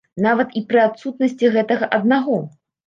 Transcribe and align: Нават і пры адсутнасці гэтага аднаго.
Нават 0.25 0.55
і 0.61 0.63
пры 0.71 0.81
адсутнасці 0.87 1.55
гэтага 1.59 1.95
аднаго. 2.01 2.45